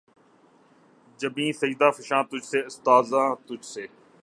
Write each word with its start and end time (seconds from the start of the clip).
جبینِ 1.19 1.51
سجدہ 1.61 1.87
فشاں 1.97 2.23
تجھ 2.29 2.45
سے‘ 2.45 2.59
آستاں 2.65 3.29
تجھ 3.47 3.65
سے 3.73 3.83